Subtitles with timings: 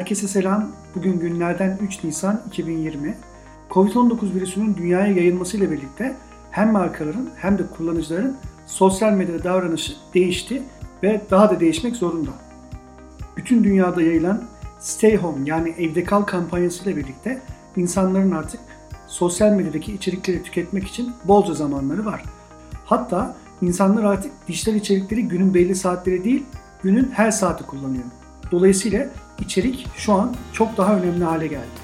[0.00, 0.72] Herkese selam.
[0.94, 3.14] Bugün günlerden 3 Nisan 2020.
[3.70, 6.16] Covid-19 virüsünün dünyaya yayılmasıyla birlikte
[6.50, 8.36] hem markaların hem de kullanıcıların
[8.66, 10.62] sosyal medyada davranışı değişti
[11.02, 12.30] ve daha da değişmek zorunda.
[13.36, 14.44] Bütün dünyada yayılan
[14.78, 17.42] Stay Home yani evde kal kampanyasıyla birlikte
[17.76, 18.60] insanların artık
[19.06, 22.22] sosyal medyadaki içerikleri tüketmek için bolca zamanları var.
[22.84, 26.44] Hatta insanlar artık dijital içerikleri günün belli saatleri değil,
[26.82, 28.04] günün her saati kullanıyor.
[28.50, 29.06] Dolayısıyla
[29.38, 31.80] içerik şu an çok daha önemli hale geldi.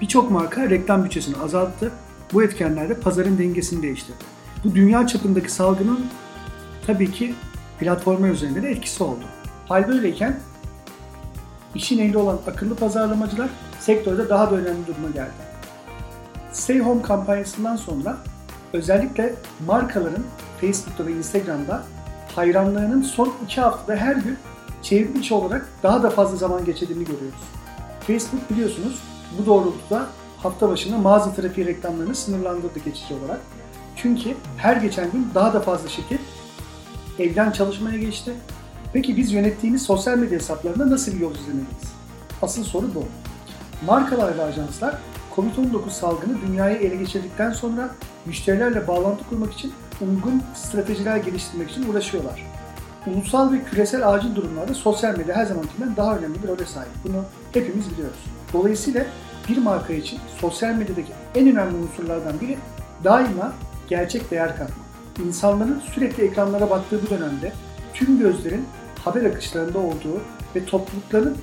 [0.00, 1.92] Birçok marka reklam bütçesini azalttı.
[2.32, 4.24] Bu etkenler de pazarın dengesini değiştirdi.
[4.64, 6.06] Bu dünya çapındaki salgının
[6.86, 7.34] tabii ki
[7.80, 9.24] platformlar üzerinde de etkisi oldu.
[9.68, 10.40] Hal böyleyken
[11.74, 13.48] işin ehli olan akıllı pazarlamacılar
[13.80, 15.48] sektörde daha da önemli duruma geldi.
[16.52, 18.16] Stay Home kampanyasından sonra
[18.72, 19.34] özellikle
[19.66, 20.24] markaların
[20.60, 21.82] Facebook'ta ve Instagram'da
[22.36, 24.38] hayranlarının son iki haftada her gün
[24.82, 27.40] çevrim içi olarak daha da fazla zaman geçirdiğini görüyoruz.
[28.06, 29.02] Facebook biliyorsunuz
[29.38, 30.06] bu doğrultuda
[30.42, 33.40] hafta başına mağaza trafiği reklamlarını sınırlandırdı geçici olarak.
[33.96, 36.20] Çünkü her geçen gün daha da fazla şirket
[37.18, 38.32] evden çalışmaya geçti.
[38.92, 41.92] Peki biz yönettiğimiz sosyal medya hesaplarında nasıl bir yol izlemeliyiz?
[42.42, 43.04] Asıl soru bu.
[43.86, 44.98] Markalar ve ajanslar
[45.36, 47.90] Covid-19 salgını dünyayı ele geçirdikten sonra
[48.26, 52.57] müşterilerle bağlantı kurmak için uygun stratejiler geliştirmek için uğraşıyorlar.
[53.14, 56.90] Ulusal ve küresel acil durumlarda sosyal medya her zamankinden daha önemli bir role sahip.
[57.04, 58.18] Bunu hepimiz biliyoruz.
[58.52, 59.06] Dolayısıyla
[59.48, 62.58] bir marka için sosyal medyadaki en önemli unsurlardan biri
[63.04, 63.52] daima
[63.88, 64.88] gerçek değer katmak.
[65.26, 67.52] İnsanların sürekli ekranlara baktığı bu dönemde
[67.94, 68.64] tüm gözlerin
[69.04, 70.20] haber akışlarında olduğu
[70.56, 71.36] ve toplulukların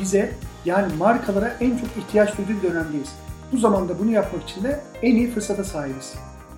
[0.00, 0.32] bize
[0.64, 3.08] yani markalara en çok ihtiyaç duyduğu bir dönemdeyiz.
[3.52, 6.14] Bu zamanda bunu yapmak için de en iyi fırsata sahibiz.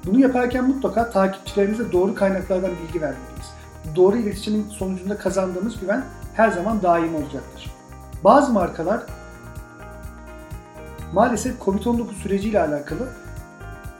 [0.06, 3.51] Bunu yaparken mutlaka takipçilerimize doğru kaynaklardan bilgi vermeliyiz.
[3.96, 6.04] Doğru iletişimin sonucunda kazandığımız güven
[6.34, 7.70] her zaman daim olacaktır.
[8.24, 9.02] Bazı markalar
[11.12, 13.08] maalesef Covid-19 süreciyle alakalı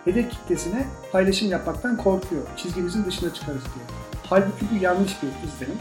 [0.05, 2.43] hedef kitlesine paylaşım yapmaktan korkuyor.
[2.57, 3.85] Çizgimizin dışına çıkarız diye.
[4.31, 5.79] Halbuki bu yanlış bir izlenim.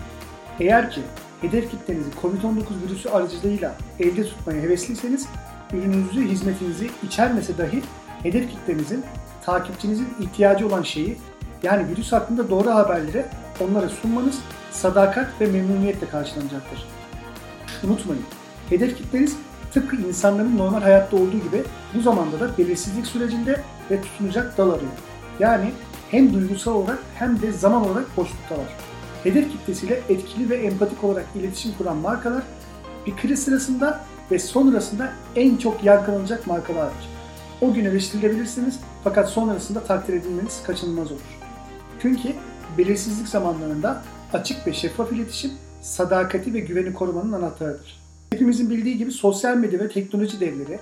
[0.60, 1.02] Eğer ki
[1.42, 5.28] hedef kitlenizi Covid-19 virüsü aracılığıyla evde tutmaya hevesliyseniz
[5.74, 7.82] ürününüzü, hizmetinizi içermese dahi
[8.24, 9.04] hedef kitlenizin,
[9.46, 11.18] takipçinizin ihtiyacı olan şeyi
[11.64, 13.26] yani virüs hakkında doğru haberleri
[13.60, 14.40] onlara sunmanız
[14.72, 16.88] sadakat ve memnuniyetle karşılanacaktır.
[17.84, 18.24] Unutmayın,
[18.70, 19.38] hedef kitleniz
[19.74, 21.64] tıpkı insanların normal hayatta olduğu gibi
[21.94, 23.62] bu zamanda da belirsizlik sürecinde
[23.92, 24.92] ve tutunacak dal arıyor.
[25.40, 25.72] Yani
[26.12, 28.66] hem duygusal olarak hem de zaman olarak boşluktalar.
[29.24, 32.44] Hedef kitlesiyle etkili ve empatik olarak iletişim kuran markalar
[33.08, 34.00] bir kriz sırasında
[34.32, 37.10] ve sonrasında en çok yargılanacak markalardır.
[37.62, 41.41] O gün eleştirilebilirsiniz fakat sonrasında takdir edilmeniz kaçınılmaz olur.
[42.02, 42.34] Çünkü
[42.78, 44.04] belirsizlik zamanlarında
[44.34, 45.52] açık ve şeffaf iletişim
[45.82, 48.02] sadakati ve güveni korumanın anahtarıdır.
[48.32, 50.80] Hepimizin bildiği gibi sosyal medya ve teknoloji devleri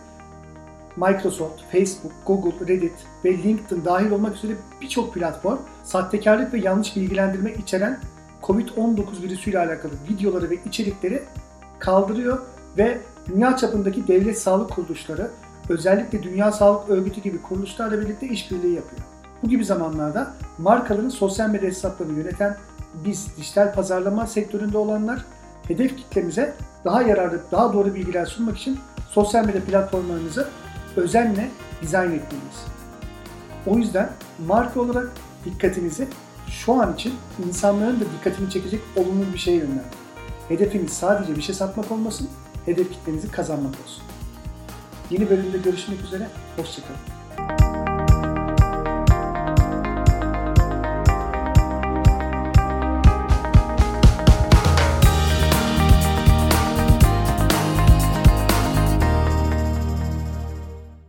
[0.98, 2.94] Microsoft, Facebook, Google, Reddit
[3.26, 8.00] ve LinkedIn dahil olmak üzere birçok platform sahtekarlık ve yanlış bilgilendirme içeren
[8.44, 11.24] COVID-19 virüsüyle alakalı videoları ve içerikleri
[11.80, 12.40] kaldırıyor
[12.78, 12.98] ve
[13.28, 15.32] dünya çapındaki devlet sağlık kuruluşları
[15.70, 19.02] özellikle Dünya Sağlık Örgütü gibi kuruluşlarla birlikte işbirliği yapıyor.
[19.44, 22.58] Bu gibi zamanlarda markaların sosyal medya hesaplarını yöneten
[23.06, 25.26] biz dijital pazarlama sektöründe olanlar
[25.68, 26.54] hedef kitlemize
[26.86, 28.80] daha yararlı, daha doğru bilgiler sunmak için
[29.10, 30.48] sosyal medya platformlarınızı
[30.96, 31.50] özenle
[31.82, 32.66] dizayn etmeliyiz.
[33.68, 34.10] O yüzden
[34.48, 35.12] marka olarak
[35.46, 36.08] dikkatinizi
[36.50, 37.14] şu an için
[37.48, 40.00] insanların da dikkatini çekecek olumlu bir şeye yönlendirin.
[40.50, 42.30] Hedefiniz sadece bir şey satmak olmasın,
[42.66, 44.04] hedef kitlenizi kazanmak olsun.
[45.10, 46.28] Yeni bölümde görüşmek üzere,
[46.58, 47.19] hoşçakalın.